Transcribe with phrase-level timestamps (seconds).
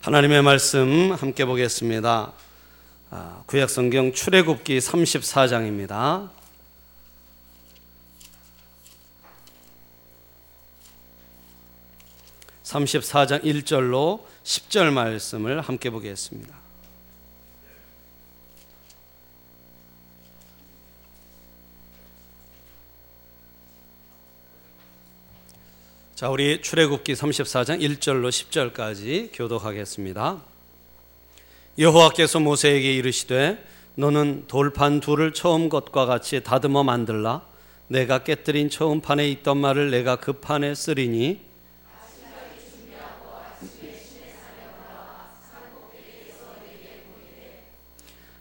[0.00, 2.32] 하나님의 말씀 함께 보겠습니다.
[3.10, 6.30] 아, 구약 성경 출애굽기 34장입니다.
[12.62, 16.67] 34장 1절로 10절 말씀을 함께 보겠습니다.
[26.18, 30.42] 자, 우리 출애굽기 34장 1절로 10절까지 교독하겠습니다.
[31.78, 37.42] 여호와께서 모세에게 이르시되 너는 돌판 둘을 처음 것과 같이 다듬어 만들라
[37.86, 41.40] 내가 깨뜨린 처음 판에 있던 말을 내가 그 판에 쓰리니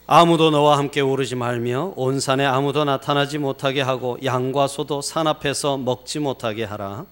[0.07, 5.77] 아무도 너와 함께 오르지 말며 온 산에 아무도 나타나지 못하게 하고 양과 소도 산 앞에서
[5.77, 7.05] 먹지 못하게 하라.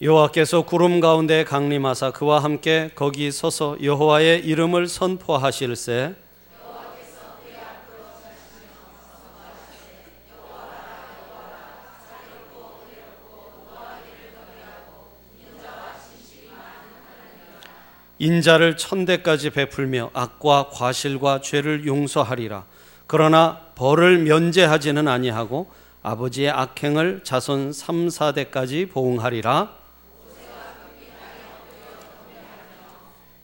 [0.00, 6.14] 여호와께서 구름 가운데 강림하사 그와 함께 거기 서서 여호와의 이름을 선포하실세
[18.20, 22.66] 인자를 천대까지 베풀며 악과 과실과 죄를 용서하리라.
[23.08, 25.70] 그러나 벌을 면제하지는 아니하고
[26.02, 29.77] 아버지의 악행을 자손 3, 4대까지 보응하리라.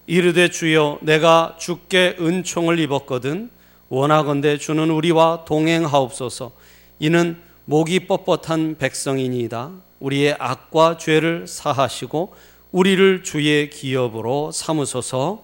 [0.06, 3.50] 이르되 주여 내가 주께 은총을 입었거든
[3.88, 6.52] 원하건대 주는 우리와 동행하옵소서.
[6.98, 9.70] 이는 목이 뻣뻣한 백성이니이다.
[10.00, 12.34] 우리의 악과 죄를 사하시고
[12.72, 15.42] 우리를 주의 기업으로 삼으소서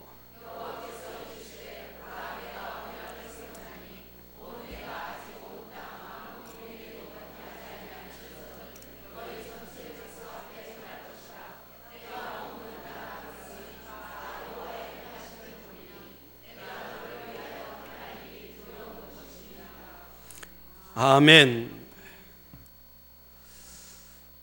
[21.02, 21.70] 아멘.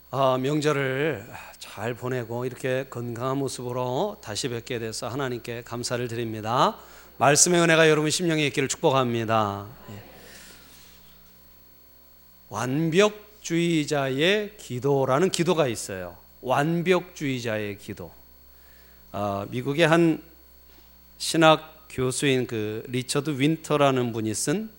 [0.09, 1.23] 아, 명절을
[1.59, 6.79] 잘 보내고 이렇게 건강한 모습으로 다시 뵙게 돼서 하나님께 감사를 드립니다.
[7.19, 9.67] 말씀의 은혜가 여러분 심령에 있기를 축복합니다.
[9.91, 10.01] 예.
[12.49, 14.17] 완벽주의자의
[14.57, 16.17] 기도라는 기도가 있어요.
[16.41, 18.11] 완벽주의자의 기도.
[19.11, 20.23] 아, 미국의 한
[21.19, 24.75] 신학 교수인 그 리처드 윈터라는 분이 쓴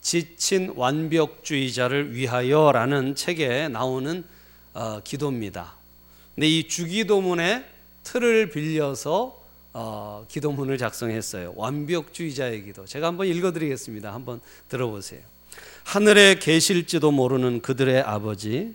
[0.00, 4.24] 지친 완벽주의자를 위하여라는 책에 나오는
[4.72, 5.74] 어, 기도입니다.
[6.34, 7.64] 근데 이 주기도문의
[8.04, 9.40] 틀을 빌려서
[9.72, 11.52] 어, 기도문을 작성했어요.
[11.56, 12.84] 완벽주의자의 기도.
[12.86, 14.12] 제가 한번 읽어드리겠습니다.
[14.12, 15.20] 한번 들어보세요.
[15.84, 18.74] 하늘에 계실지도 모르는 그들의 아버지,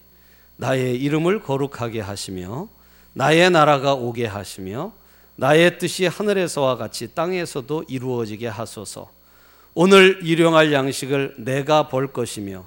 [0.57, 2.69] 나의 이름을 거룩하게 하시며,
[3.13, 4.93] 나의 나라가 오게 하시며,
[5.35, 9.09] 나의 뜻이 하늘에서와 같이 땅에서도 이루어지게 하소서.
[9.77, 12.65] 오늘 일용할 양식을 내가 벌 것이며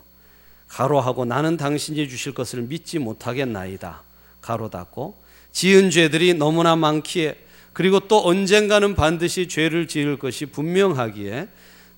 [0.69, 4.03] 가로하고 나는 당신이 주실 것을 믿지 못하겠나이다.
[4.43, 5.17] 가로 닫고
[5.51, 7.39] 지은 죄들이 너무나 많기에
[7.73, 11.49] 그리고 또 언젠가는 반드시 죄를 지을 것이 분명하기에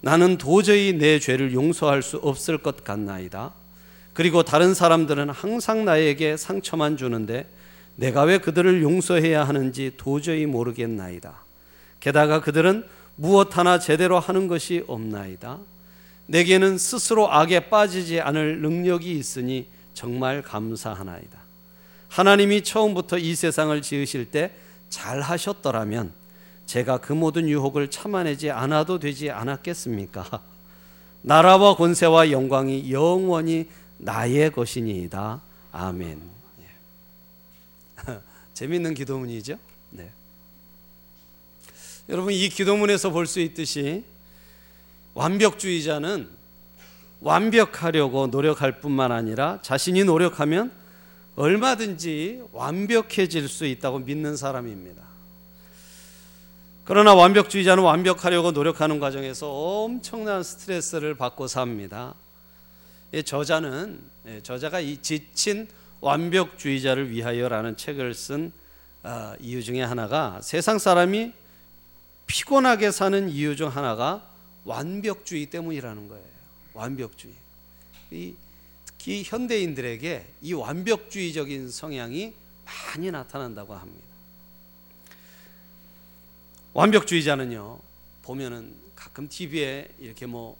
[0.00, 3.53] 나는 도저히 내 죄를 용서할 수 없을 것 같나이다.
[4.12, 7.49] 그리고 다른 사람들은 항상 나에게 상처만 주는데
[7.97, 11.34] 내가 왜 그들을 용서해야 하는지 도저히 모르겠나이다.
[11.99, 12.84] 게다가 그들은
[13.20, 15.58] 무엇 하나 제대로 하는 것이 없나이다.
[16.26, 21.38] 내게는 스스로 악에 빠지지 않을 능력이 있으니 정말 감사하나이다.
[22.08, 24.53] 하나님이 처음부터 이 세상을 지으실 때
[24.91, 26.12] 잘 하셨더라면
[26.66, 30.42] 제가 그 모든 유혹을 참아내지 않아도 되지 않았겠습니까?
[31.22, 35.41] 나라와 권세와 영광이 영원히 나의 것이니이다.
[35.72, 36.20] 아멘.
[36.62, 38.19] 예.
[38.54, 39.56] 재밌는 기도문이죠?
[42.10, 42.12] 네.
[42.12, 44.03] 여러분 이 기도문에서 볼 수 있듯이
[45.15, 46.29] 완벽주의자는
[47.20, 50.73] 완벽하려고 노력할 뿐만 아니라 자신이 노력하면
[51.37, 55.02] 얼마든지 완벽해질 수 있다고 믿는 사람입니다.
[56.84, 62.14] 그러나 완벽주의자는 완벽하려고 노력하는 과정에서 엄청난 스트레스를 받고 삽니다.
[63.25, 65.69] 저자는 예, 저자가 이 지친
[66.00, 68.52] 완벽주의자를 위하여라는 책을 쓴
[69.02, 71.32] 아, 이유 중에 하나가 세상 사람이
[72.31, 74.25] 피곤하게 사는 이유 중 하나가
[74.65, 76.25] 완벽주의 때문이라는 거예요.
[76.75, 77.35] 완벽주의.
[78.12, 78.37] 이,
[78.87, 82.32] 특히 현대인들에게 이 완벽주의적인 성향이
[82.65, 84.06] 많이 나타난다고 합니다.
[86.73, 87.81] 완벽주의자는요,
[88.23, 90.56] 보면은 가끔 TV에 이렇게 뭐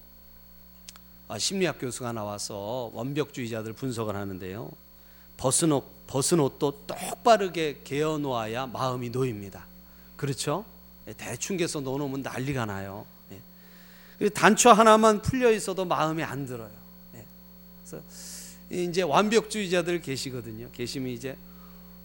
[1.29, 4.73] 아, 심리학 교수가 나와서 완벽주의자들 분석을 하는데요.
[5.37, 9.67] 벗은 옷, 벗은 옷도 똑바르게 개어 놓아야 마음이 놓입니다.
[10.17, 10.65] 그렇죠?
[11.09, 13.07] 예, 대충 개서 놓으면 난리가 나요.
[14.21, 14.29] 예.
[14.29, 16.71] 단추 하나만 풀려 있어도 마음에 안 들어요.
[17.15, 17.25] 예.
[17.85, 18.05] 그래서
[18.71, 20.71] 이제 완벽주의자들 계시거든요.
[20.73, 21.37] 계시면 이제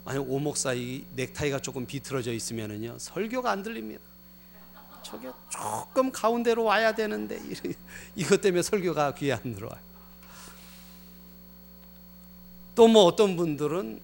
[0.03, 4.01] 만약 오목사 이 넥타이가 조금 비틀어져 있으면은요 설교가 안 들립니다.
[5.03, 7.39] 저게 조금 가운데로 와야 되는데
[8.15, 9.80] 이것 때문에 설교가 귀에 안 들어와요.
[12.75, 14.00] 또 뭐 어떤 분들은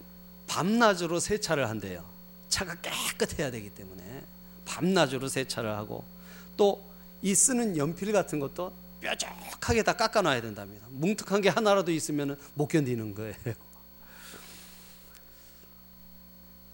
[0.47, 2.05] 밤낮으로 세차를 한대요.
[2.49, 4.23] 차가 깨끗해야 되기 때문에
[4.65, 6.03] 밤낮으로 세차를 하고
[6.57, 6.91] 또
[7.21, 10.85] 이 쓰는 연필 같은 것도 뾰족하게 다 깎아놔야 된답니다.
[10.89, 13.35] 뭉툭한 게 하나라도 있으면 못 견디는 거예요.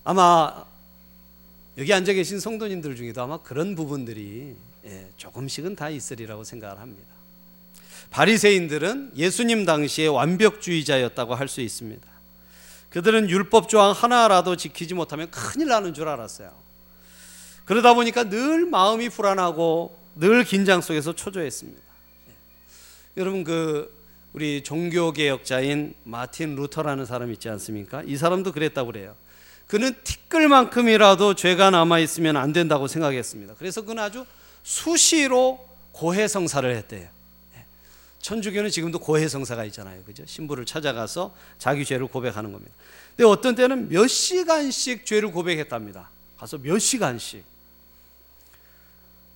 [0.03, 0.65] 아마
[1.77, 4.55] 여기 앉아 계신 성도님들 중에도 아마 그런 부분들이
[4.85, 7.07] 예, 조금씩은 다 있으리라고 생각을 합니다.
[8.09, 12.07] 바리새인들은 예수님 당시에 완벽주의자였다고 할 수 있습니다.
[12.89, 16.66] 그들은 율법 조항 하나라도 지키지 못하면 큰일 나는 줄 알았어요.
[17.67, 21.81] 그러다 보니까 늘 마음이 불안하고 늘 긴장 속에서 초조했습니다.
[22.29, 22.33] 예.
[23.17, 23.93] 여러분 그
[24.31, 28.03] 우리 종교 개혁자인 마틴 루터라는 사람 있지 않습니까?
[28.05, 29.15] 이 사람도 그랬다고 그래요.
[29.67, 33.55] 그는 티끌만큼이라도 죄가 남아 있으면 안 된다고 생각했습니다.
[33.59, 34.25] 그래서 그는 아주
[34.63, 37.09] 수시로 고해성사를 했대요.
[37.55, 37.65] 예.
[38.21, 40.03] 천주교는 지금도 고해성사가 있잖아요.
[40.03, 40.23] 그죠?
[40.25, 42.73] 신부를 찾아가서 자기 죄를 고백하는 겁니다.
[43.17, 46.09] 근데 어떤 때는 몇 시간씩 죄를 고백했답니다.
[46.37, 47.56] 가서 몇 시간씩.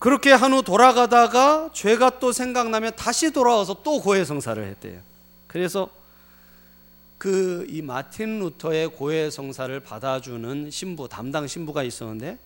[0.01, 4.99] 그렇게 한 후 돌아가다가 죄가 또 생각나면 다시 돌아와서 또 고해 성사를 했대요.
[5.47, 5.89] 그래서
[7.19, 12.39] 그 이 마틴 루터의 고해 성사를 받아주는 신부 담당 신부가 있었는데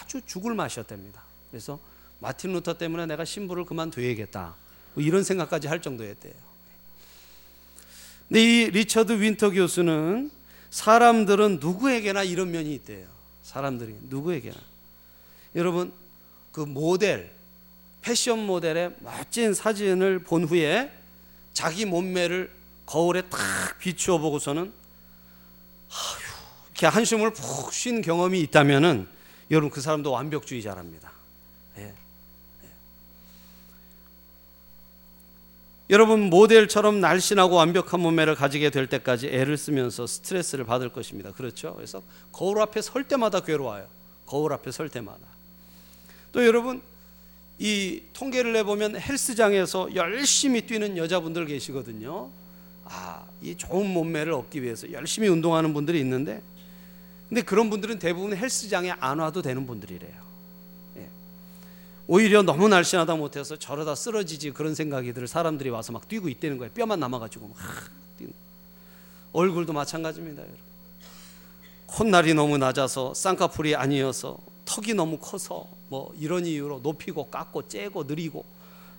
[0.00, 1.20] 아주 죽을 맛이었답니다.
[1.50, 1.78] 그래서
[2.18, 4.54] 마틴 루터 때문에 내가 신부를 그만둬야겠다.
[4.94, 6.32] 뭐 이런 생각까지 할 정도였대요.
[8.28, 10.30] 근데 이 리처드 윈터 교수는
[10.70, 13.06] 사람들은 누구에게나 이런 면이 있대요.
[13.42, 14.56] 사람들이 누구에게나.
[15.56, 15.92] 여러분
[16.52, 17.30] 그 모델
[18.02, 20.92] 패션 모델의 멋진 사진을 본 후에
[21.52, 22.50] 자기 몸매를
[22.86, 23.38] 거울에 탁
[23.78, 24.72] 비추어 보고서는
[25.90, 26.30] 아휴
[26.70, 29.06] 이렇게 한숨을 푹 쉰 경험이 있다면은
[29.50, 31.12] 여러분 그 사람도 완벽주의자랍니다.
[31.78, 31.82] 예.
[31.82, 32.68] 예.
[35.90, 41.32] 여러분 모델처럼 날씬하고 완벽한 몸매를 가지게 될 때까지 애를 쓰면서 스트레스를 받을 것입니다.
[41.32, 41.74] 그렇죠?
[41.74, 43.86] 그래서 거울 앞에 설 때마다 괴로워요.
[44.24, 45.39] 거울 앞에 설 때마다.
[46.32, 46.82] 또 여러분
[47.58, 52.30] 이 통계를 내보면 헬스장에서 열심히 뛰는 여자분들 계시거든요.
[52.84, 56.42] 아, 이 좋은 몸매를 얻기 위해서 열심히 운동하는 분들이 있는데,
[57.28, 60.12] 근데 그런 분들은 대부분 헬스장에 안 와도 되는 분들이래요.
[60.96, 61.08] 예.
[62.08, 66.72] 오히려 너무 날씬하다 못해서 저러다 쓰러지지 그런 생각이 들 사람들이 와서 막 뛰고 있다는 거예요.
[66.72, 67.56] 뼈만 남아가지고 막
[68.18, 68.32] 뛰는.
[69.32, 70.58] 얼굴도 마찬가지입니다, 여러분.
[71.86, 74.38] 콧날이 너무 낮아서 쌍꺼풀이 아니어서
[74.70, 78.44] 턱이 너무 커서 뭐 이런 이유로 높이고 깎고 째고 느리고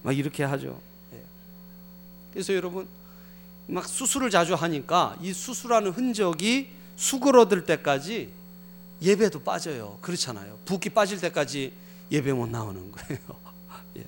[0.03, 0.81] 막 이렇게 하죠.
[1.13, 1.23] 예.
[2.33, 2.87] 그래서 여러분
[3.67, 8.29] 막 수술을 자주 하니까 이 수술하는 흔적이 수그러들 때까지
[9.01, 9.97] 예배도 빠져요.
[10.01, 10.57] 그렇잖아요.
[10.65, 11.71] 붓기 빠질 때까지
[12.11, 13.19] 예배 못 나오는 거예요.
[13.95, 14.05] 예.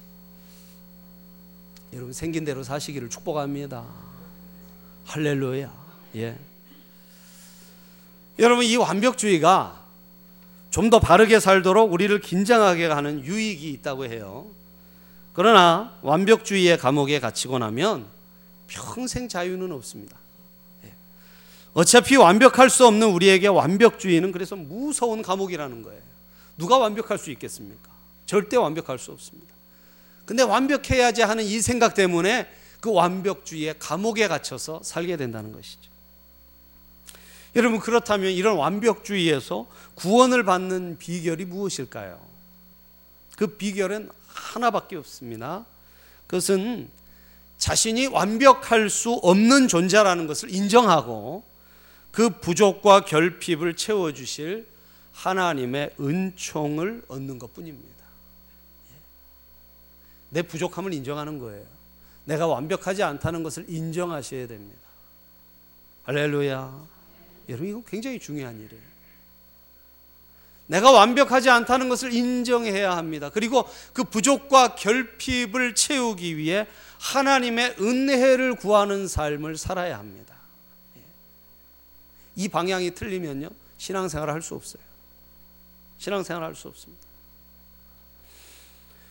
[1.94, 3.86] 여러분 생긴 대로 사시기를 축복합니다.
[5.06, 5.74] 할렐루야.
[6.18, 6.38] 예.
[8.38, 9.83] 여러분 이 완벽주의가
[10.74, 14.48] 좀 더 바르게 살도록 우리를 긴장하게 하는 유익이 있다고 해요.
[15.34, 18.08] 그러나 완벽주의의 감옥에 갇히고 나면
[18.68, 20.18] 평생 자유는 없습니다.
[20.84, 20.92] 예.
[21.76, 26.02] 어차피 완벽할 수 없는 우리에게 완벽주의는 그래서 무서운 감옥이라는 거예요.
[26.58, 27.92] 누가 완벽할 수 있겠습니까?
[28.26, 29.54] 절대 완벽할 수 없습니다.
[30.26, 32.48] 근데 완벽해야지 하는 이 생각 때문에
[32.82, 35.93] 그 완벽주의의 감옥에 갇혀서 살게 된다는 것이죠.
[37.56, 42.20] 여러분 그렇다면 이런 완벽주의에서 구원을 받는 비결이 무엇일까요?
[43.38, 45.66] 그 비결은 하나밖에 없습니다.
[46.28, 46.90] 그것은
[47.58, 51.44] 자신이 완벽할 수 없는 존재라는 것을 인정하고
[52.12, 54.68] 그 부족과 결핍을 채워주실
[55.14, 58.04] 하나님의 은총을 얻는 것 뿐입니다.
[60.30, 61.64] 내 부족함을 인정하는 거예요.
[62.26, 64.80] 내가 완벽하지 않다는 것을 인정하셔야 됩니다.
[66.04, 66.93] 할렐루야.
[67.50, 68.94] 여러분 이거 굉장히 중요한 일이에요.
[70.68, 73.30] 내가 완벽하지 않다는 것을 인정해야 합니다.
[73.30, 76.66] 그리고 그 부족과 결핍을 채우기 위해
[77.00, 80.36] 하나님의 은혜를 구하는 삶을 살아야 합니다.
[80.98, 81.02] 예.
[82.38, 84.82] 이 방향이 틀리면요 신앙생활을 할 수 없어요.
[85.98, 87.04] 신앙생활을 할 수 없습니다.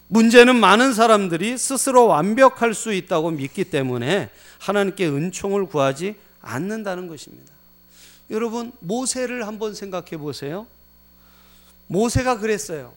[0.09, 7.53] 문제는 많은 사람들이 스스로 완벽할 수 있다고 믿기 때문에 하나님께 은총을 구하지 않는다는 것입니다.
[8.33, 10.67] 여러분, 모세를 한번 생각해 보세요.
[11.87, 12.93] 모세가 그랬어요.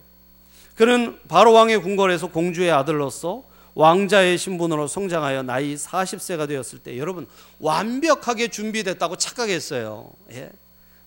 [0.74, 7.26] 그는 바로 왕의 궁궐에서 공주의 아들로서 왕자의 신분으로 성장하여 나이 40세가 되었을 때 여러분
[7.60, 10.10] 완벽하게 준비됐다고 착각했어요.
[10.32, 10.50] 예.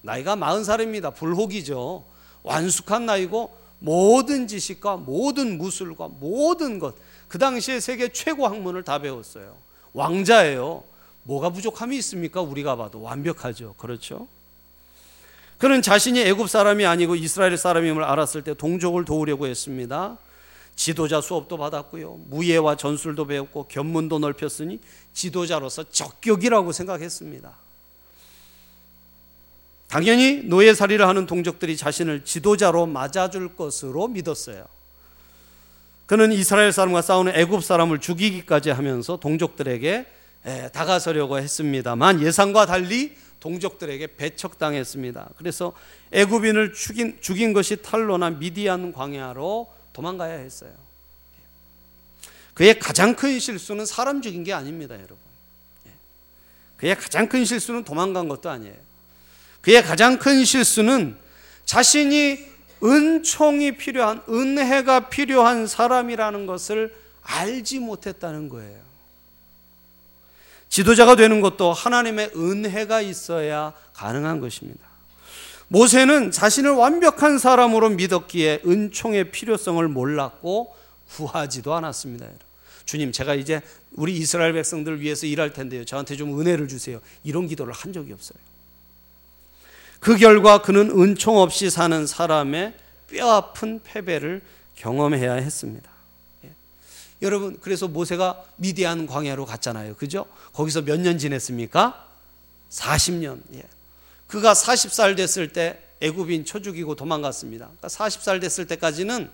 [0.01, 1.15] 나이가 40살입니다.
[1.15, 2.03] 불혹이죠.
[2.43, 6.95] 완숙한 나이고 모든 지식과 모든 무술과 모든 것,
[7.27, 9.55] 그 당시에 세계 최고 학문을 다 배웠어요.
[9.93, 10.83] 왕자예요.
[11.29, 12.41] 뭐가 부족함이 있습니까?
[12.41, 13.75] 우리가 봐도 완벽하죠.
[13.77, 14.27] 그렇죠?
[15.59, 20.17] 그는 자신이 애굽 사람이 아니고 이스라엘 사람임을 알았을 때 동족을 도우려고 했습니다.
[20.75, 22.21] 지도자 수업도 받았고요.
[22.29, 24.79] 무예와 전술도 배웠고 견문도 넓혔으니
[25.13, 27.51] 지도자로서 적격이라고 생각했습니다.
[29.87, 34.65] 당연히 노예살이를 하는 동족들이 자신을 지도자로 맞아줄 것으로 믿었어요.
[36.07, 40.18] 그는 이스라엘 사람과 싸우는 애굽 사람을 죽이기까지 하면서 동족들에게
[40.73, 45.29] 다가서려고 했습니다만 예상과 달리 동족들에게 배척당했습니다.
[45.37, 45.73] 그래서
[46.11, 50.71] 애굽인을 죽인, 죽인 것이 탈로나 미디안 광야로 도망가야 했어요.
[52.53, 55.17] 그의 가장 큰 실수는 사람 죽인 게 아닙니다, 여러분.
[56.75, 58.75] 그의 가장 큰 실수는 도망간 것도 아니에요.
[59.61, 61.17] 그의 가장 큰 실수는
[61.65, 62.49] 자신이
[62.83, 68.88] 은총이 필요한, 은혜가 필요한 사람이라는 것을 알지 못했다는 거예요.
[70.69, 74.87] 지도자가 되는 것도 하나님의 은혜가 있어야 가능한 것입니다.
[75.67, 80.75] 모세는 자신을 완벽한 사람으로 믿었기에 은총의 필요성을 몰랐고
[81.15, 82.27] 구하지도 않았습니다.
[82.85, 83.61] 주님, 제가 이제
[83.93, 85.85] 우리 이스라엘 백성들을 위해서 일할 텐데요.
[85.85, 86.99] 저한테 좀 은혜를 주세요.
[87.23, 88.37] 이런 기도를 한 적이 없어요.
[89.99, 92.73] 그 결과 그는 은총 없이 사는 사람의
[93.11, 94.41] 뼈아픈 패배를
[94.75, 95.88] 경험해야 했습니다.
[97.21, 97.25] 예.
[97.25, 99.95] 여러분, 그래서 모세가 미디안 광야로 갔잖아요.
[99.95, 100.25] 그죠?
[100.53, 102.07] 거기서 몇 년 지냈습니까?
[102.69, 103.41] 40년.
[103.55, 103.63] 예.
[104.27, 107.65] 그가 40살 됐을 때 애굽인 쳐 죽이고 도망갔습니다.
[107.65, 109.29] 그러니까 40살 됐을 때까지는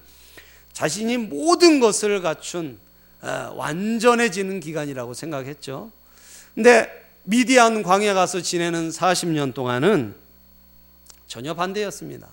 [0.73, 2.77] 자신이 모든 것을 갖춘
[3.21, 5.91] 어, 완전해지는 기간이라고 생각했죠.
[6.53, 6.89] 근데
[7.23, 10.15] 미디안 광야 가서 지내는 40년 동안은
[11.27, 12.27] 전혀 반대였습니다.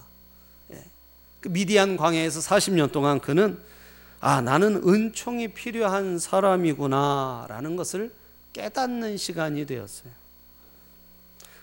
[0.73, 0.85] 예.
[1.41, 3.59] 그 미디안 광야에서 40년 동안 그는
[4.25, 8.13] 아, 나는 은총이 필요한 사람이구나 라는 것을
[8.53, 10.13] 깨닫는 시간이 되었어요.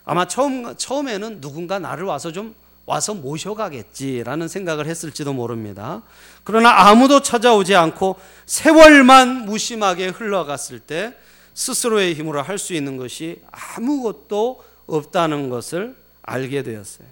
[0.04, 2.54] 아마 처음, 처음에는 누군가 나를 와서 좀
[2.86, 6.02] 와서 모셔가겠지라는 생각을 했을지도 모릅니다.
[6.44, 11.16] 그러나 아무도 찾아오지 않고 세월만 무심하게 흘러갔을 때
[11.54, 17.08] 스스로의 힘으로 할 수 있는 것이 아무것도 없다는 것을 알게 되었어요.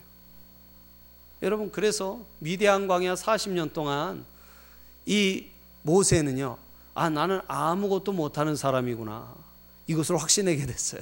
[1.42, 4.25] 여러분 그래서 미대한 광야 40년 동안
[5.08, 5.46] 이
[5.84, 6.58] 모세는요.
[6.94, 9.34] 아 나는 아무것도 못하는 사람이구나.
[9.88, 11.02] 이것을 확신하게 됐어요.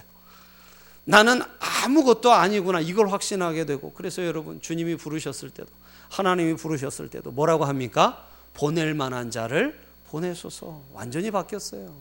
[1.04, 2.80] 나는 아무것도 아니구나.
[2.80, 5.70] 이걸 확신하게 되고 그래서 여러분 주님이 부르셨을 때도
[6.10, 8.26] 하나님이 부르셨을 때도 뭐라고 합니까?
[8.54, 10.82] 보낼 만한 자를 보내소서.
[10.94, 11.94] 완전히 바뀌었어요.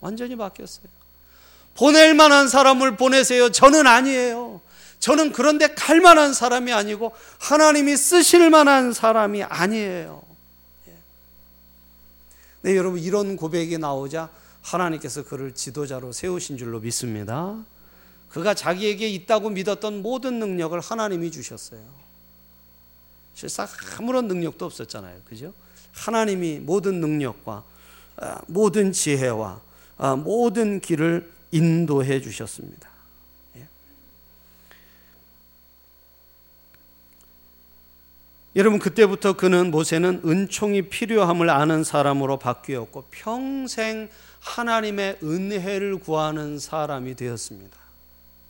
[0.00, 0.86] 완전히 바뀌었어요.
[1.74, 3.50] 보낼 만한 사람을 보내세요.
[3.50, 4.60] 저는 아니에요.
[4.98, 10.25] 저는 그런데 갈 만한 사람이 아니고 하나님이 쓰실 만한 사람이 아니에요.
[12.66, 12.70] 예.
[12.72, 14.28] 네, 여러분 이런 고백이 나오자
[14.60, 17.56] 하나님께서 그를 지도자로 세우신 줄로 믿습니다.
[18.28, 21.80] 그가 자기에게 있다고 믿었던 모든 능력을 하나님이 주셨어요.
[23.34, 25.20] 실상 아무런 능력도 없었잖아요.
[25.28, 25.52] 그죠?
[25.92, 27.62] 하나님이 모든 능력과
[28.16, 29.60] 아, 모든 지혜와
[29.98, 32.88] 아, 모든 길을 인도해 주셨습니다.
[38.56, 44.08] 여러분 그때부터 그는 모세는 은총이 필요함을 아는 사람으로 바뀌었고 평생
[44.40, 47.76] 하나님의 은혜를 구하는 사람이 되었습니다.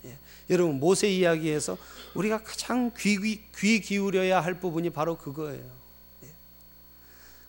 [0.04, 0.16] 예.
[0.48, 1.76] 여러분 모세 이야기에서
[2.14, 5.64] 우리가 가장 귀, 귀 기울여야 할 부분이 바로 그거예요.
[6.22, 6.28] 예.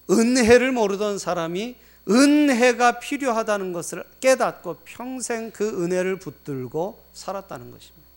[0.10, 1.76] 은혜를 모르던 사람이
[2.10, 8.08] 은혜가 필요하다는 것을 깨닫고 평생 그 은혜를 붙들고 살았다는 것입니다.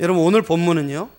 [0.00, 1.10] 여러분 오늘 본문은요.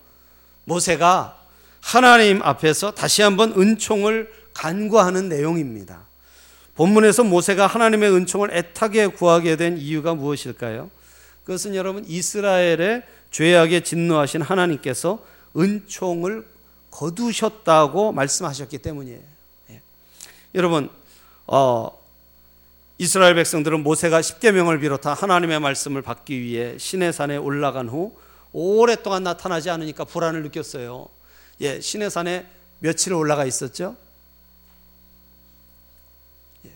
[0.66, 1.39] 모세가
[1.82, 6.02] 하나님 앞에서 다시 한번 은총을 간구하는 내용입니다.
[6.76, 10.90] 본문에서 모세가 하나님의 은총을 애타게 구하게 된 이유가 무엇일까요?
[11.44, 15.24] 그것은 여러분 이스라엘의 죄악에 진노하신 하나님께서
[15.58, 16.46] 은총을
[16.92, 19.20] 거두셨다고 말씀하셨기 때문이에요.
[19.72, 19.82] 예.
[20.56, 20.90] 여러분
[21.48, 21.92] 어,
[22.98, 28.14] 이스라엘 백성들은 모세가 십계명을 비롯한 하나님의 말씀을 받기 위해 시내 산에 올라간 후
[28.52, 31.08] 오랫동안 나타나지 않으니까 불안을 느꼈어요.
[31.62, 32.46] 예, 시내산에
[32.80, 33.96] 며칠 올라가 있었죠?
[36.66, 36.72] 예.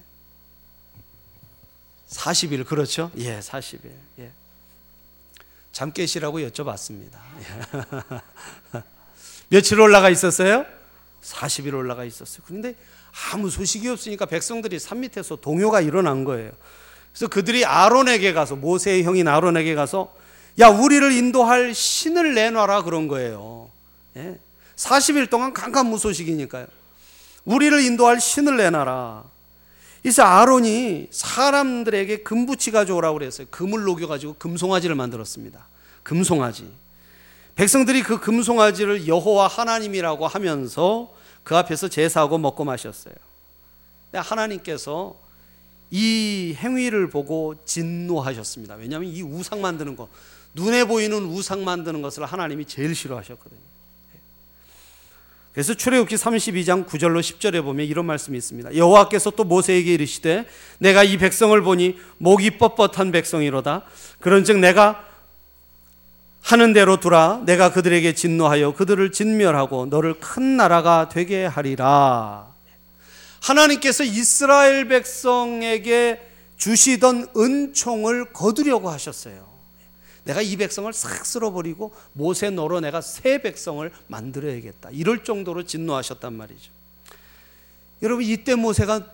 [2.09, 3.11] 40일 그렇죠?
[3.17, 3.91] 예, 40일.
[4.19, 4.31] 예.
[5.71, 7.17] 잠 깨시라고 여쭤봤습니다.
[7.39, 8.81] 예.
[9.49, 10.65] 며칠 올라가 있었어요?
[11.23, 12.43] 40일 올라가 있었어요.
[12.45, 12.75] 그런데
[13.31, 16.51] 아무 소식이 없으니까 백성들이 산 밑에서 동요가 일어난 거예요.
[17.11, 20.13] 그래서 그들이 아론에게 가서 모세의 형인 아론에게 가서
[20.59, 23.69] 야 우리를 인도할 신을 내놔라 그런 거예요.
[24.17, 24.37] 예?
[24.75, 26.67] 40일 동안 깜깜무소식이니까요.
[27.45, 29.23] 우리를 인도할 신을 내놔라.
[30.01, 33.47] 그래서 아론이 사람들에게 금붙이 가져오라고 그랬어요.
[33.49, 35.65] 금을 녹여가지고 금송아지를 만들었습니다.
[36.03, 36.69] 금송아지.
[37.55, 41.13] 백성들이 그 금송아지를 여호와 하나님이라고 하면서
[41.43, 43.13] 그 앞에서 제사하고 먹고 마셨어요.
[44.13, 45.15] 하나님께서
[45.89, 48.75] 이 행위를 보고 진노하셨습니다.
[48.75, 50.09] 왜냐하면 이 우상 만드는 거,
[50.53, 53.72] 눈에 보이는 우상 만드는 것을 하나님이 제일 싫어하셨거든요.
[55.53, 58.75] 그래서 출애굽기 32장 9절로 10절에 보면 이런 말씀이 있습니다.
[58.75, 60.45] 여호와께서 또 모세에게 이르시되
[60.79, 63.83] 내가 이 백성을 보니 목이 뻣뻣한 백성이로다.
[64.19, 65.05] 그런즉 내가
[66.41, 67.41] 하는 대로 두라.
[67.45, 72.47] 내가 그들에게 진노하여 그들을 진멸하고 너를 큰 나라가 되게 하리라.
[73.41, 76.19] 하나님께서 이스라엘 백성에게
[76.57, 79.52] 주시던 은총을 거두려고 하셨어요.
[80.25, 84.89] 내가 이 백성을 싹 쓸어버리고 모세 너로 내가 새 백성을 만들어야겠다.
[84.91, 86.71] 이럴 정도로 진노하셨단 말이죠.
[88.01, 89.05] 여러분 이때 모세가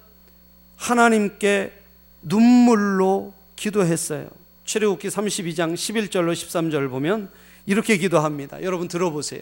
[0.75, 1.73] 하나님께
[2.21, 4.29] 눈물로 기도했어요.
[4.65, 7.29] 출애굽기 32장 11절로 13절 보면
[7.65, 8.61] 이렇게 기도합니다.
[8.63, 9.41] 여러분 들어보세요.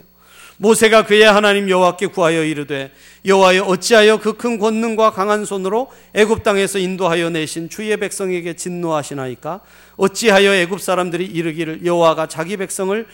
[0.57, 2.91] 모세가 그의 하나님 여호와께 구하여 이르되
[3.25, 9.61] 여호와여 어찌하여 그 큰 권능과 강한 손으로 애굽 땅에서 인도하여 내신 주의 백성에게 진노하시나이까?
[9.97, 13.05] 어찌하여 애굽 사람들이 이르기를 여호와가 자기 백성을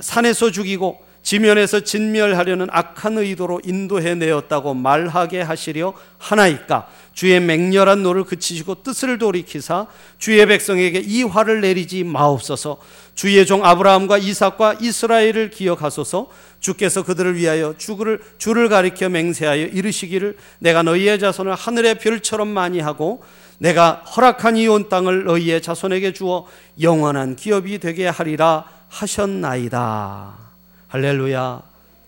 [0.00, 6.88] 산에서 죽이고 지면에서 진멸하려는 악한 의도로 인도해 내었다고 말하게 하시려 하나이까?
[7.12, 9.86] 주의 맹렬한 노를 그치시고 뜻을 돌이키사
[10.18, 12.78] 주의 백성에게 이 화를 내리지 마옵소서.
[13.14, 16.28] 주의 종 아브라함과 이삭과 이스라엘을 기억하소서.
[16.60, 23.22] 주께서 그들을 위하여 주를 주를 가리켜 맹세하여 이르시기를 내가 너희의 자손을 하늘의 별처럼 많이 하고
[23.58, 26.46] 내가 허락한 이 온 땅을 너희의 자손에게 주어
[26.80, 30.49] 영원한 기업이 되게 하리라 하셨나이다.
[30.90, 31.62] 할렐루야.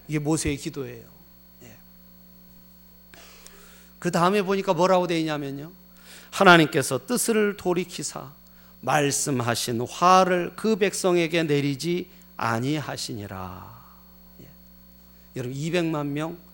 [0.08, 1.04] 이게 모세의 기도예요.
[1.62, 1.76] 예.
[3.98, 5.72] 그 다음에 보니까 뭐라고 되어 있냐면요.
[6.30, 8.32] 하나님께서 뜻을 돌이키사
[8.80, 13.82] 말씀하신 화를 그 백성에게 내리지 아니하시니라.
[14.42, 14.46] 예.
[15.36, 16.52] 여러분 200만 명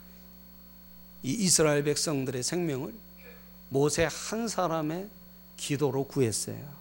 [1.22, 2.94] 이 이스라엘 백성들의 생명을
[3.70, 5.08] 모세 한 사람의
[5.56, 6.77] 기도로 구했어요.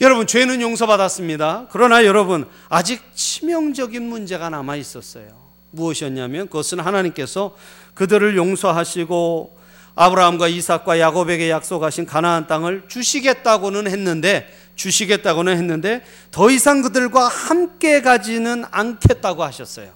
[0.00, 0.04] 예.
[0.04, 1.68] 여러분 죄는 용서받았습니다.
[1.70, 5.28] 그러나 여러분 아직 치명적인 문제가 남아 있었어요.
[5.70, 7.56] 무엇이었냐면 그것은 하나님께서
[7.94, 9.58] 그들을 용서하시고
[9.94, 18.64] 아브라함과 이삭과 야곱에게 약속하신 가나안 땅을 주시겠다고는 했는데 주시겠다고는 했는데 더 이상 그들과 함께 가지는
[18.70, 19.92] 않겠다고 하셨어요.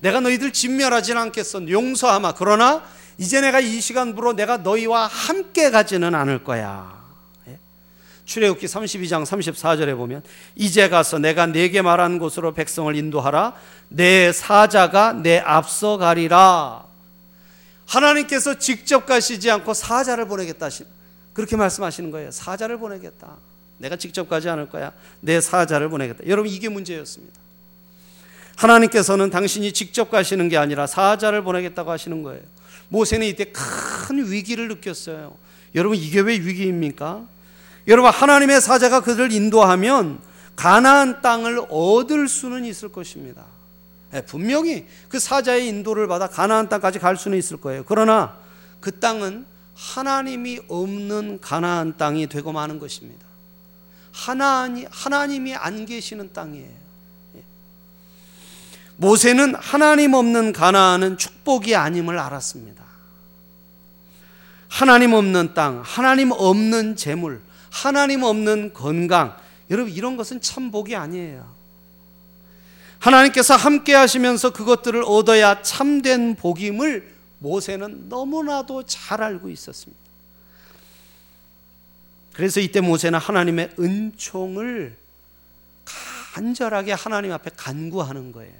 [0.00, 1.68] 내가 너희들 진멸하지는 않겠어.
[1.68, 2.34] 용서하마.
[2.34, 2.82] 그러나
[3.16, 6.97] 이제 내가 이 시간부로 내가 너희와 함께 가지는 않을 거야.
[8.28, 8.32] 예?
[8.32, 10.22] 출애굽기 32장 34절에 보면
[10.54, 13.54] 이제 가서 내가 네게 말한 곳으로 백성을 인도하라.
[13.88, 16.84] 내 사자가 내 앞서 가리라.
[17.86, 20.68] 하나님께서 직접 가시지 않고 사자를 보내겠다.
[21.32, 22.30] 그렇게 말씀하시는 거예요.
[22.30, 23.36] 사자를 보내겠다.
[23.78, 24.92] 내가 직접 가지 않을 거야.
[25.20, 26.26] 내 사자를 보내겠다.
[26.26, 27.34] 여러분, 이게 문제였습니다.
[28.56, 32.42] 하나님께서는 당신이 직접 가시는 게 아니라 사자를 보내겠다고 하시는 거예요.
[32.88, 35.34] 모세는 이때 큰 위기를 느꼈어요.
[35.74, 37.24] 여러분, 이게 왜 위기입니까?
[37.88, 40.20] 여러분, 하나님의 사자가 그들을 인도하면
[40.56, 43.44] 가나안 땅을 얻을 수는 있을 것입니다.
[44.14, 47.84] 예, 분명히 그 사자의 인도를 받아 가나안 땅까지 갈 수는 있을 거예요.
[47.86, 48.36] 그러나
[48.80, 53.26] 그 땅은 하나님이 없는 가나안 땅이 되고 마는 것입니다.
[54.12, 56.68] 하나님, 하나님이 안 계시는 땅이에요.
[57.36, 57.42] 예.
[58.96, 62.84] 모세는 하나님 없는 가나안은 축복이 아님을 알았습니다.
[64.68, 69.36] 하나님 없는 땅, 하나님 없는 재물, 하나님 없는 건강,
[69.70, 71.58] 여러분 이런 것은 참 복이 아니에요.
[72.98, 80.00] 하나님께서 함께 하시면서 그것들을 얻어야 참된 복임을 모세는 너무나도 잘 알고 있었습니다.
[82.32, 84.96] 그래서 이때 모세는 하나님의 은총을
[86.34, 88.52] 간절하게 하나님 앞에 간구하는 거예요.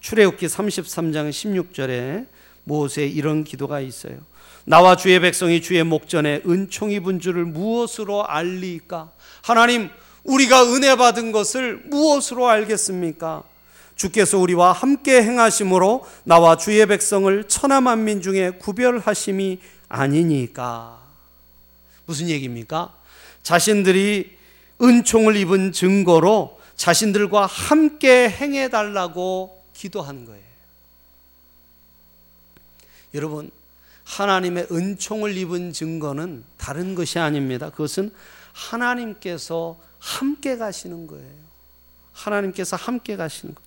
[0.00, 2.26] 출애굽기 33장 16절에
[2.64, 4.18] 모세의 이런 기도가 있어요.
[4.64, 9.10] 나와 주의 백성이 주의 목전에 은총 입은 줄을 무엇으로 알리까?
[9.42, 9.90] 하나님
[10.24, 13.42] 우리가 은혜 받은 것을 무엇으로 알겠습니까?
[13.94, 20.98] 주께서 우리와 함께 행하심으로 나와 주의 백성을 천하 만민 중에 구별하심이 아니니까.
[22.06, 22.94] 무슨 얘기입니까?
[23.42, 24.36] 자신들이
[24.82, 30.42] 은총을 입은 증거로 자신들과 함께 행해 달라고 기도하는 거예요.
[33.14, 33.50] 여러분,
[34.04, 37.70] 하나님의 은총을 입은 증거는 다른 것이 아닙니다.
[37.70, 38.10] 그것은
[38.52, 41.32] 하나님께서 함께 가시는 거예요.
[42.12, 43.62] 하나님께서 함께 가시는 것.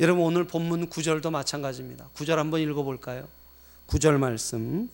[0.00, 2.08] 여러분 오늘 본문 9절도 마찬가지입니다.
[2.14, 3.28] 9절 한번 읽어 볼까요?
[3.86, 4.90] 9절 말씀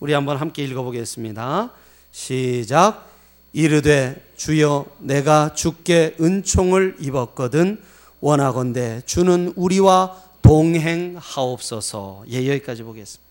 [0.00, 1.70] 우리 한번 함께 읽어 보겠습니다.
[2.10, 3.06] 시작
[3.52, 7.82] 이르되 주여 내가 주께 은총을 입었거든
[8.20, 12.24] 원하건대 주는 우리와 동행하옵소서.
[12.30, 13.27] 예 여기까지 보겠습니다.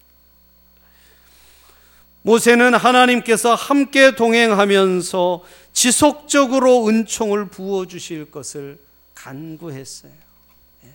[2.27, 8.77] 모세는 하나님께서 함께 동행하면서 지속적으로 은총을 부어 주실 것을
[9.15, 10.11] 간구했어요.
[10.83, 10.89] 예.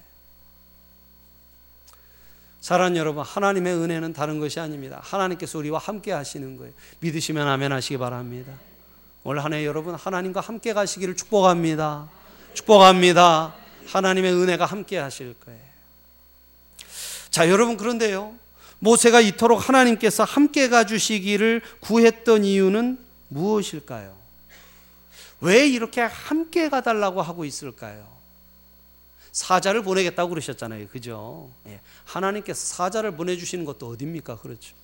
[2.60, 5.00] 사랑 여러분, 하나님의 은혜는 다른 것이 아닙니다.
[5.02, 6.74] 하나님께서 우리와 함께 하시는 거예요.
[7.00, 8.52] 믿으시면 아멘 하시기 바랍니다.
[9.24, 12.10] 올 한해 여러분 하나님과 함께 가시기를 축복합니다.
[12.52, 13.54] 축복합니다.
[13.86, 15.60] 하나님의 은혜가 함께 하실 거예요.
[17.30, 18.41] 자, 여러분 그런데요.
[18.82, 24.12] 모세가 이토록 하나님께서 함께 가주시기를 구했던 이유는 무엇일까요?
[25.40, 28.04] 왜 이렇게 함께 가달라고 하고 있을까요?
[29.30, 30.88] 사자를 보내겠다고 그러셨잖아요.
[30.88, 31.48] 그죠?
[31.68, 31.78] 예.
[32.06, 34.38] 하나님께서 사자를 보내주시는 것도 어딥니까?
[34.38, 34.74] 그렇죠.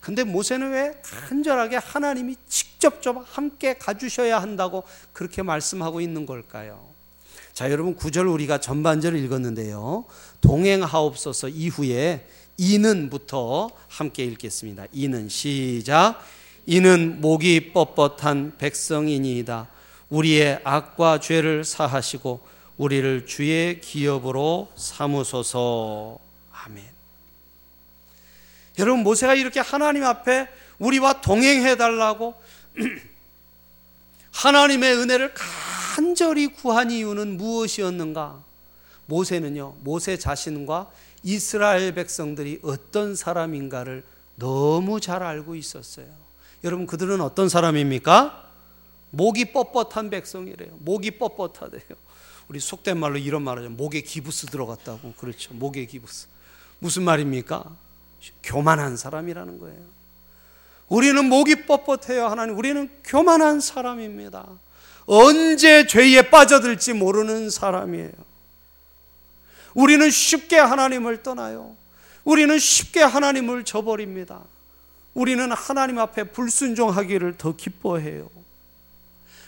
[0.00, 6.86] 근데 모세는 왜 간절하게 하나님이 직접 좀 함께 가주셔야 한다고 그렇게 말씀하고 있는 걸까요?
[7.54, 10.04] 자, 여러분 구절 우리가 전반절을 읽었는데요.
[10.42, 14.86] 동행하옵소서 이후에 이는부터 함께 읽겠습니다.
[14.92, 16.20] 이는 시작.
[16.66, 19.68] 이는 목이 뻣뻣한 백성이니이다.
[20.10, 22.40] 우리의 악과 죄를 사하시고
[22.76, 26.18] 우리를 주의 기업으로 삼으소서.
[26.52, 26.84] 아멘.
[28.78, 32.34] 여러분 모세가 이렇게 하나님 앞에 우리와 동행해 달라고
[34.32, 38.42] 하나님의 은혜를 간절히 구한 이유는 무엇이었는가?
[39.06, 39.76] 모세는요.
[39.80, 40.90] 모세 자신과
[41.26, 44.04] 이스라엘 백성들이 어떤 사람인가를
[44.36, 46.06] 너무 잘 알고 있었어요.
[46.62, 48.48] 여러분 그들은 어떤 사람입니까?
[49.10, 50.76] 목이 뻣뻣한 백성이래요.
[50.78, 51.96] 목이 뻣뻣하대요.
[52.46, 53.70] 우리 속된 말로 이런 말하죠.
[53.70, 55.14] 목에 기부스 들어갔다고.
[55.14, 55.52] 그렇죠.
[55.52, 56.28] 목에 기부스.
[56.78, 57.64] 무슨 말입니까?
[58.44, 59.80] 교만한 사람이라는 거예요.
[60.88, 62.28] 우리는 목이 뻣뻣해요.
[62.28, 64.46] 하나님, 우리는 교만한 사람입니다.
[65.06, 68.35] 언제 죄에 빠져들지 모르는 사람이에요.
[69.76, 71.76] 우리는 쉽게 하나님을 떠나요.
[72.24, 74.40] 우리는 쉽게 하나님을 저버립니다.
[75.12, 78.30] 우리는 하나님 앞에 불순종하기를 더 기뻐해요.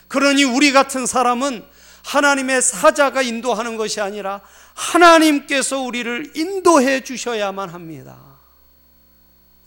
[0.07, 1.65] 그러니 우리 같은 사람은
[2.03, 4.41] 하나님의 사자가 인도하는 것이 아니라
[4.75, 8.19] 하나님께서 우리를 인도해 주셔야만 합니다.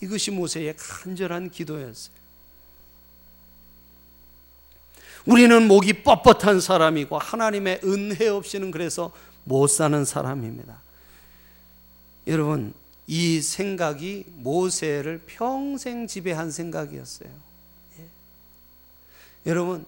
[0.01, 2.15] 이것이 모세의 간절한 기도였어요.
[5.27, 9.13] 우리는 목이 뻣뻣한 사람이고 하나님의 은혜 없이는 그래서
[9.45, 10.81] 못 사는 사람입니다.
[12.27, 12.73] 여러분,
[13.07, 17.29] 이 생각이 모세를 평생 지배한 생각이었어요.
[17.99, 18.05] 예.
[19.47, 19.85] 여러분,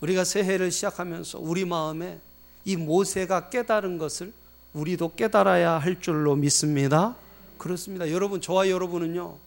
[0.00, 2.18] 우리가 새해를 시작하면서 우리 마음에
[2.64, 4.32] 이 모세가 깨달은 것을
[4.72, 7.16] 우리도 깨달아야 할 줄로 믿습니다.
[7.58, 8.10] 그렇습니다.
[8.10, 9.38] 여러분, 저와 여러분은요,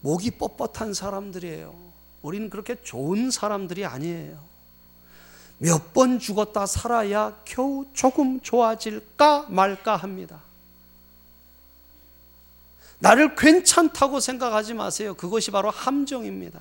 [0.00, 1.74] 목이 뻣뻣한 사람들이에요.
[2.22, 4.53] 우리는 그렇게 좋은 사람들이 아니에요.
[5.64, 10.42] 몇 번 죽었다 살아야 겨우 조금 좋아질까 말까 합니다.
[12.98, 15.14] 나를 괜찮다고 생각하지 마세요.
[15.14, 16.60] 그것이 바로 함정입니다.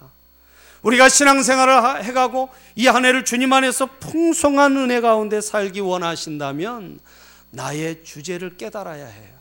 [0.83, 6.99] 우리가 신앙생활을 해가고 이 한 해를 주님 안에서 풍성한 은혜 가운데 살기 원하신다면
[7.51, 9.33] 나의 주제를 깨달아야 해요.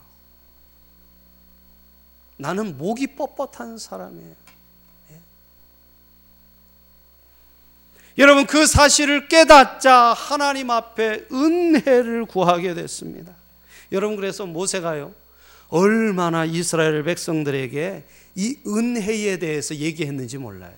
[2.37, 4.42] 나는 목이 뻣뻣한 사람이에요.
[8.17, 13.33] 여러분 그 사실을 깨닫자 하나님 앞에 은혜를 구하게 됐습니다.
[13.91, 15.13] 여러분 그래서 모세가요
[15.69, 18.03] 얼마나 이스라엘 백성들에게
[18.35, 20.73] 이 은혜에 대해서 얘기했는지 몰라요.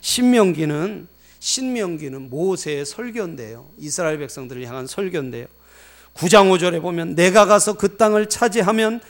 [0.00, 1.08] 신명기는
[1.38, 3.68] 신명기는 모세의 설교인데요.
[3.78, 5.46] 이스라엘 백성들을 향한 설교인데요.
[6.14, 9.00] 9장 5절에 보면 내가 가서 그 땅을 차지하면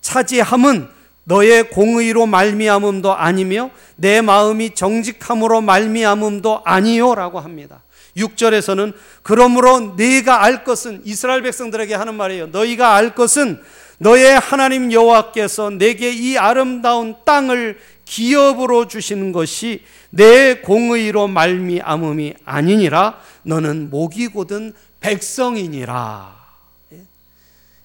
[0.00, 0.88] 차지함은
[1.24, 7.82] 너의 공의로 말미암음도 아니며 내 마음이 정직함으로 말미암음도 아니요라고 합니다.
[8.16, 12.48] 6절에서는 그러므로 네가 알 것은 이스라엘 백성들에게 하는 말이에요.
[12.48, 13.60] 너희가 알 것은
[13.98, 23.90] 너의 하나님 여호와께서 내게 이 아름다운 땅을 기업으로 주시는 것이 내 공의로 말미암음이 아니니라 너는
[23.90, 26.43] 목이 고든 백성이니라.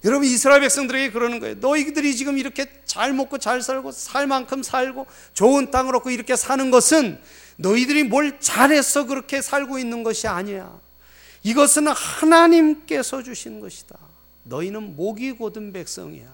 [0.03, 0.07] 예?
[0.07, 1.55] 여러분 이스라엘 백성들에게 그러는 거예요.
[1.59, 6.71] 너희들이 지금 이렇게 잘 먹고 잘 살고 살 만큼 살고 좋은 땅을 얻고 이렇게 사는
[6.71, 7.19] 것은
[7.57, 10.71] 너희들이 뭘 잘해서 그렇게 살고 있는 것이 아니야.
[11.43, 13.97] 이것은 하나님께서 주신 것이다.
[14.43, 16.27] 너희는 목이 고든 백성이야.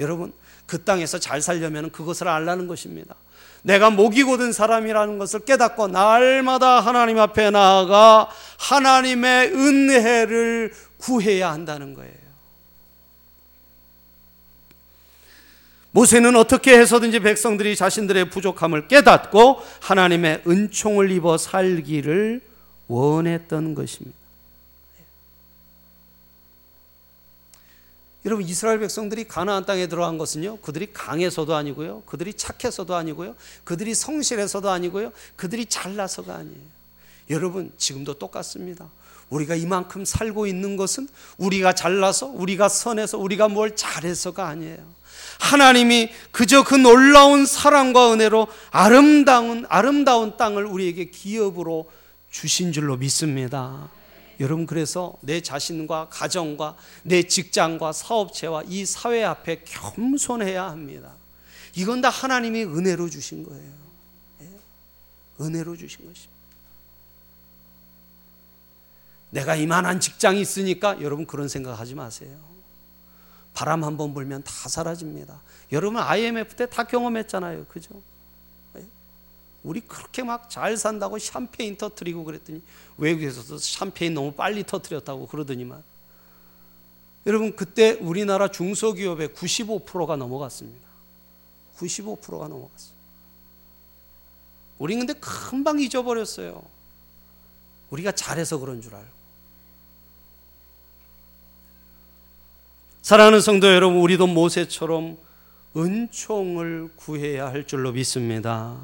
[0.00, 0.32] 여러분
[0.66, 3.14] 그 땅에서 잘 살려면 그것을 알라는 것입니다.
[3.62, 8.28] 내가 목이 고든 사람이라는 것을 깨닫고 날마다 하나님 앞에 나아가
[8.58, 12.21] 하나님의 은혜를 구해야 한다는 거예요.
[15.92, 22.40] 모세는 어떻게 해서든지 백성들이 자신들의 부족함을 깨닫고 하나님의 은총을 입어 살기를
[22.88, 24.22] 원했던 것입니다.
[28.24, 30.58] 여러분 이스라엘 백성들이 가나안 땅에 들어간 것은요.
[30.58, 32.02] 그들이 강해서도 아니고요.
[32.06, 33.34] 그들이 착해서도 아니고요.
[33.64, 35.12] 그들이 성실해서도 아니고요.
[35.36, 36.82] 그들이 잘나서가 아니에요.
[37.30, 38.88] 여러분 지금도 똑같습니다.
[39.28, 45.01] 우리가 이만큼 살고 있는 것은 우리가 잘나서 우리가 선해서 우리가 뭘 잘해서가 아니에요.
[45.38, 51.90] 하나님이 그저 그 놀라운 사랑과 은혜로 아름다운 아름다운 땅을 우리에게 기업으로
[52.30, 53.90] 주신 줄로 믿습니다.
[54.40, 61.12] 여러분 그래서 내 자신과 가정과 내 직장과 사업체와 이 사회 앞에 겸손해야 합니다.
[61.74, 63.72] 이건 다 하나님이 은혜로 주신 거예요.
[64.42, 64.48] 예?
[65.40, 66.32] 은혜로 주신 것입니다.
[69.30, 72.51] 내가 이만한 직장이 있으니까 여러분 그런 생각하지 마세요.
[73.54, 75.40] 바람 한 번 불면 다 사라집니다.
[75.72, 77.66] 여러분 IMF 때 다 경험했잖아요.
[77.66, 78.00] 그죠?
[79.62, 82.60] 우리 그렇게 막 잘 산다고 샴페인 터트리고 그랬더니
[82.98, 85.82] 외국에서도 샴페인 너무 빨리 터트렸다고 그러더니만
[87.26, 90.88] 여러분 그때 우리나라 중소기업의 95%가 넘어갔습니다.
[91.78, 92.92] 95%가 넘어갔어요.
[94.78, 96.60] 우리 근데 금방 잊어버렸어요.
[97.90, 99.21] 우리가 잘해서 그런 줄 알고.
[103.02, 105.18] 사랑하는 성도 여러분, 우리도 모세처럼
[105.76, 108.78] 은총을 구해야 할 줄로 믿습니다.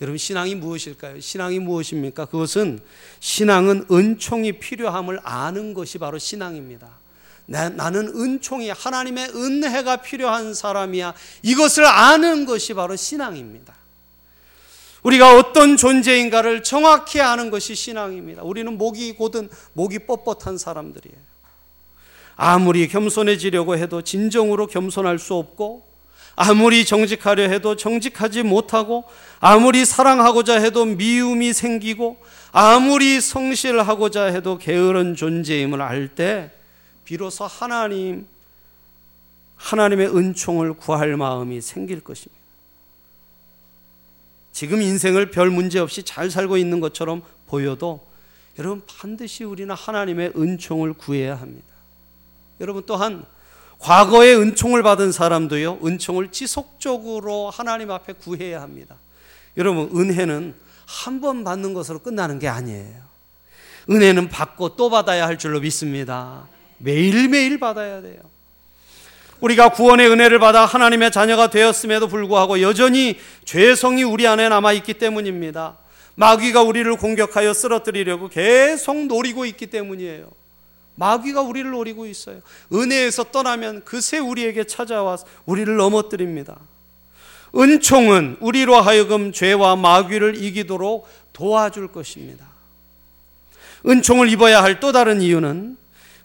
[0.00, 1.20] 여러분 신앙이 무엇일까요?
[1.20, 2.24] 신앙이 무엇입니까?
[2.24, 2.80] 그것은
[3.20, 6.88] 신앙은 은총이 필요함을 아는 것이 바로 신앙입니다.
[7.46, 11.14] 나, 나는 은총이 하나님의 은혜가 필요한 사람이야.
[11.42, 13.72] 이것을 아는 것이 바로 신앙입니다.
[15.04, 18.42] 우리가 어떤 존재인가를 정확히 아는 것이 신앙입니다.
[18.42, 21.29] 우리는 목이 곧은 목이 뻣뻣한 사람들이에요.
[22.42, 25.84] 아무리 겸손해지려고 해도 진정으로 겸손할 수 없고
[26.34, 29.04] 아무리 정직하려 해도 정직하지 못하고
[29.40, 32.16] 아무리 사랑하고자 해도 미움이 생기고
[32.50, 36.50] 아무리 성실하고자 해도 게으른 존재임을 알 때
[37.04, 38.26] 비로소 하나님
[39.56, 42.40] 하나님의 은총을 구할 마음이 생길 것입니다.
[44.50, 48.00] 지금 인생을 별 문제 없이 잘 살고 있는 것처럼 보여도
[48.58, 51.69] 여러분 반드시 우리는 하나님의 은총을 구해야 합니다.
[52.60, 53.24] 여러분 또한
[53.78, 58.96] 과거에 은총을 받은 사람도요, 은총을 지속적으로 하나님 앞에 구해야 합니다.
[59.56, 60.54] 여러분, 은혜는
[60.86, 63.00] 한 번 받는 것으로 끝나는 게 아니에요.
[63.88, 66.46] 은혜는 받고 또 받아야 할 줄로 믿습니다.
[66.78, 68.20] 매일매일 받아야 돼요.
[69.40, 75.78] 우리가 구원의 은혜를 받아 하나님의 자녀가 되었음에도 불구하고 여전히 죄성이 우리 안에 남아 있기 때문입니다.
[76.16, 80.39] 마귀가 우리를 공격하여 쓰러뜨리려고 계속 노리고 있기 때문이에요.
[81.00, 82.42] 마귀가 우리를 노리고 있어요.
[82.72, 86.58] 은혜에서 떠나면 그새 우리에게 찾아와 우리를 넘어뜨립니다.
[87.56, 92.46] 은총은 우리로 하여금 죄와 마귀를 이기도록 도와줄 것입니다.
[93.86, 95.78] 은총을 입어야 할 또 다른 이유는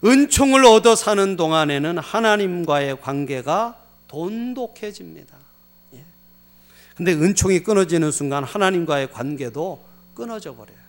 [0.04, 5.36] 은총을 얻어 사는 동안에는 하나님과의 관계가 돈독해집니다.
[5.94, 6.04] 예.
[6.96, 9.82] 근데 은총이 끊어지는 순간 하나님과의 관계도
[10.14, 10.85] 끊어져 버려요.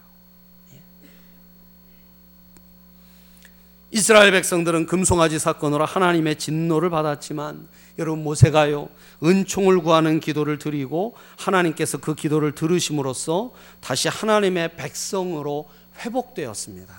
[3.92, 8.90] 이스라엘 백성들은 금송아지 사건으로 하나님의 진노를 받았지만 여러분 모세가요
[9.24, 15.70] 은총을 구하는 기도를 드리고 하나님께서 그 기도를 들으심으로써 다시 하나님의 백성으로
[16.00, 16.94] 회복되었습니다.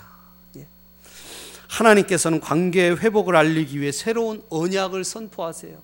[0.57, 0.67] 예.
[1.67, 5.77] 하나님께서는 관계의 회복을 알리기 위해 새로운 언약을 선포하세요.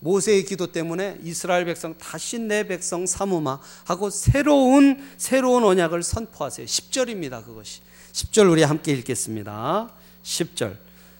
[0.00, 6.66] 모세의 기도 때문에 이스라엘 백성 다시 내 백성 삼으마 하고 새로운 새로운 언약을 선포하세요.
[6.66, 7.44] 10절입니다.
[7.44, 7.80] 그것이.
[8.12, 9.90] 10절 우리 함께 읽겠습니다.
[10.22, 10.76] 10절.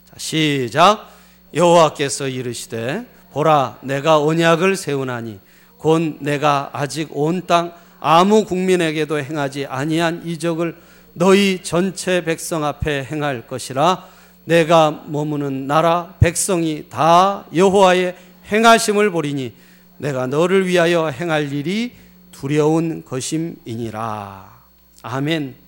[0.07, 1.11] 자, 시작.
[1.55, 5.39] 여호와께서 이르시되 보라 내가 언약을 세우나니
[5.79, 10.77] 곧 내가 아직 온 땅 아무 국민에게도 행하지 아니한 이적을
[11.15, 14.07] 너희 전체 백성 앞에 행할 것이라
[14.45, 18.17] 내가 머무는 나라 백성이 다 여호와의
[18.51, 19.53] 행하심을 보리니
[19.99, 21.93] 내가 너를 위하여 행할 일이
[22.31, 24.59] 두려운 것임이니라.
[25.03, 25.68] 아멘.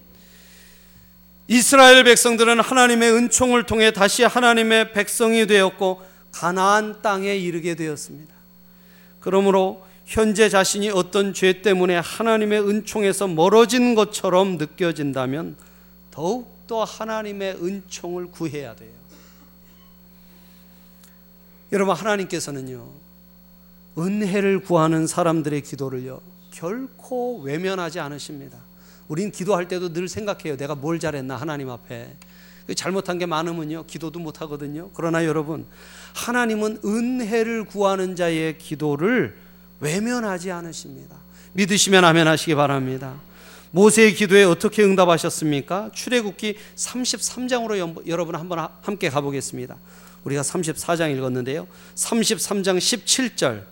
[1.52, 8.32] 이스라엘 백성들은 하나님의 은총을 통해 다시 하나님의 백성이 되었고 가나안 땅에 이르게 되었습니다.
[9.18, 15.56] 그러므로 현재 자신이 어떤 죄 때문에 하나님의 은총에서 멀어진 것처럼 느껴진다면
[16.12, 18.92] 더욱 더 하나님의 은총을 구해야 돼요.
[21.72, 22.88] 여러분, 하나님께서는요,
[23.98, 26.20] 은혜를 구하는 사람들의 기도를요,
[26.52, 28.69] 결코 외면하지 않으십니다.
[29.10, 30.56] 우린 기도할 때도 늘 생각해요.
[30.56, 32.14] 내가 뭘 잘했나, 하나님 앞에.
[32.68, 34.88] 그 잘못한 게 많으면요, 기도도 못 하거든요.
[34.94, 35.66] 그러나 여러분,
[36.14, 39.36] 하나님은 은혜를 구하는 자의 기도를
[39.80, 41.16] 외면하지 않으십니다.
[41.54, 43.20] 믿으시면 아멘 하시기 바랍니다.
[43.72, 45.90] 모세의 기도에 어떻게 응답하셨습니까?
[45.92, 49.76] 출애굽기 33장으로 여러분 한번 함께 가보겠습니다.
[50.22, 51.66] 우리가 34장 읽었는데요.
[51.96, 53.64] 33장 17절,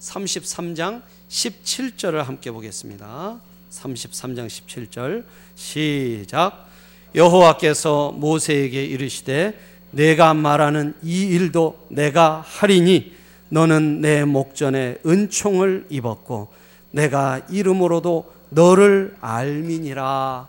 [0.00, 3.38] 33장 17절을 함께 보겠습니다.
[3.76, 6.66] 33장 17절 시작.
[7.14, 9.58] 여호와께서 모세에게 이르시되
[9.90, 13.14] 내가 말하는 이 일도 내가 하리니
[13.48, 16.48] 너는 내 목전에 은총을 입었고
[16.90, 20.48] 내가 이름으로도 너를 알미니라.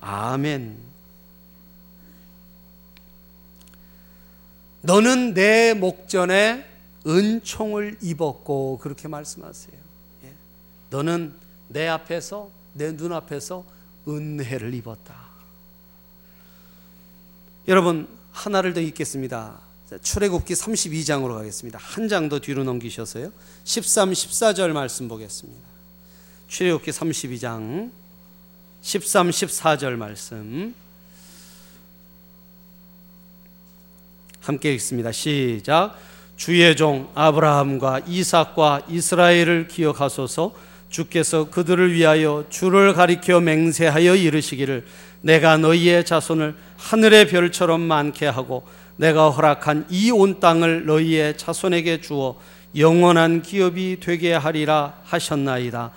[0.00, 0.76] 아멘.
[4.82, 6.64] 너는 내 목전에
[7.06, 9.76] 은총을 입었고 그렇게 말씀하세요.
[10.24, 10.32] 예.
[10.90, 11.32] 너는
[11.72, 13.64] 내 앞에서 내 눈앞에서
[14.08, 15.14] 은혜를 입었다.
[17.68, 19.60] 여러분 하나를 더 읽겠습니다.
[20.02, 21.78] 출애굽기 32장으로 가겠습니다.
[21.78, 23.30] 한 장 더 뒤로 넘기셔서요.
[23.64, 25.60] 13, 14절 말씀 보겠습니다.
[26.48, 27.90] 출애굽기 32장
[28.82, 30.74] 13, 14절 말씀
[34.40, 35.12] 함께 읽습니다.
[35.12, 35.94] 시작.
[36.36, 40.52] 주의 종 아브라함과 이삭과 이스라엘을 기억하소서
[40.92, 44.84] 주께서 그들을 위하여 주를 가리켜 맹세하여 이르시기를
[45.22, 48.62] 내가 너희의 자손을 하늘의 별처럼 많게 하고
[48.96, 52.38] 내가 허락한 이 온 땅을 너희의 자손에게 주어
[52.76, 55.90] 영원한 기업이 되게 하리라 하셨나이다.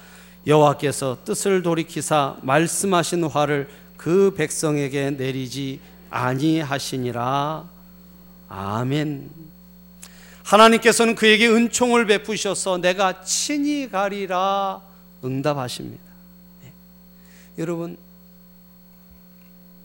[0.47, 5.79] 여호와께서 뜻을 돌이키사 말씀하신 화를 그 백성에게 내리지
[6.09, 7.63] 아니하시니라.
[8.47, 9.44] 아멘.
[10.45, 14.79] 하나님께서는 그에게 은총을 베푸셔서 내가 친히 가리라
[15.23, 16.03] 응답하십니다.
[16.63, 16.71] 네.
[17.57, 17.97] 여러분,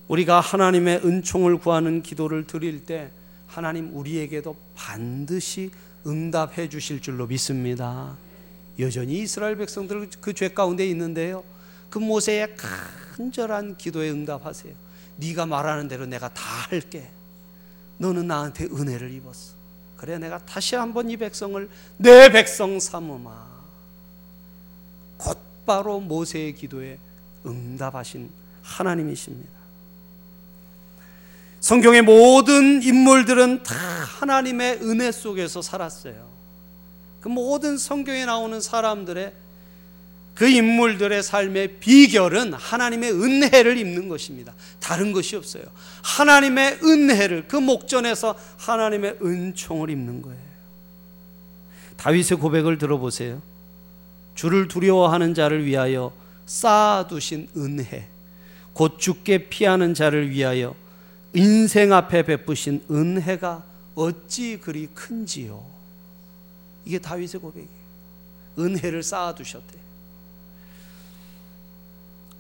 [0.09, 3.11] 우리가 하나님의 은총을 구하는 기도를 드릴 때
[3.47, 5.71] 하나님 우리에게도 반드시
[6.07, 8.17] 응답해 주실 줄로 믿습니다.
[8.79, 11.43] 여전히 이스라엘 백성들 그 죄 가운데 있는데요.
[11.89, 12.55] 그 모세의
[13.17, 14.75] 간절한 기도에 응답하세요.
[15.17, 17.09] 네가 말하는 대로 내가 다 할게.
[17.97, 19.60] 너는 나한테 은혜를 입었어.
[20.01, 23.47] 그래 내가 다시 한번 이 백성을 내 백성 삼으마.
[25.19, 26.99] 곧바로 모세의 기도에
[27.45, 28.31] 응답하신
[28.63, 29.51] 하나님이십니다.
[31.61, 36.31] 성경의 모든 인물들은 다 하나님의 은혜 속에서 살았어요.
[37.21, 39.35] 그 모든 성경에 나오는 사람들의
[40.41, 44.55] 그 인물들의 삶의 비결은 하나님의 은혜를 입는 것입니다.
[44.79, 45.65] 다른 것이 없어요.
[46.03, 50.41] 하나님의 은혜를 그 목전에서 하나님의 은총을 입는 거예요.
[51.99, 53.43] 다윗의 고백을 들어보세요.
[54.35, 56.11] 주를 두려워하는 자를 위하여
[56.47, 58.09] 쌓아두신 은혜,
[58.73, 60.75] 곧 죽게 피하는 자를 위하여
[61.35, 63.63] 인생 앞에 베푸신 은혜가
[63.95, 65.63] 어찌 그리 큰지요.
[66.87, 67.69] 이게 다윗의 고백이에요.
[68.59, 69.90] 은혜를 쌓아두셨대.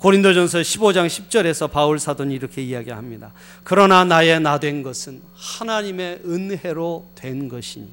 [0.00, 3.32] 고린도전서 15장 10절에서 바울 사도는 이렇게 이야기합니다.
[3.64, 7.86] 그러나 나의 나 된 것은 하나님의 은혜로 된 것이니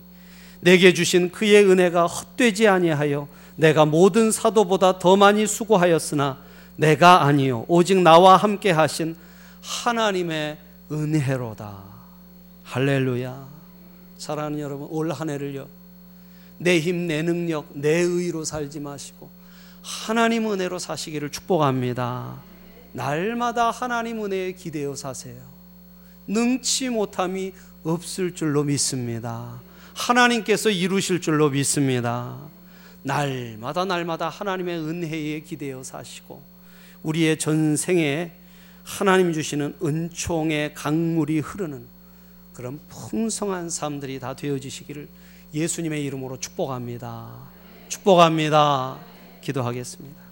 [0.62, 6.38] 내게 주신 그의 은혜가 헛되지 아니하여 내가 모든 사도보다 더 많이 수고하였으나
[6.78, 9.16] 내가 아니요 오직 나와 함께 하신
[9.62, 10.58] 하나님의
[10.90, 11.84] 은혜로다.
[12.64, 13.48] 할렐루야.
[14.18, 15.68] 사랑하는 여러분, 올 한 해를요.
[16.58, 19.30] 내 힘, 내 능력, 내 의로 살지 마시고
[19.88, 22.42] 하나님 은혜로 사시기를 축복합니다.
[22.92, 25.38] 날마다 하나님 은혜에 기대어 사세요.
[26.28, 29.62] 능치 못함이 없을 줄로 믿습니다.
[29.94, 32.38] 하나님께서 이루실 줄로 믿습니다.
[33.02, 36.44] 날마다 날마다 하나님의 은혜에 기대어 사시고
[37.04, 38.34] 우리의 전생에
[38.84, 41.88] 하나님 주시는 은총의 강물이 흐르는
[42.52, 45.08] 그런 풍성한 삶들이 다 되어지시기를
[45.54, 47.32] 예수님의 이름으로 축복합니다.
[47.88, 49.07] 축복합니다.
[49.48, 50.27] 기도하겠습니다.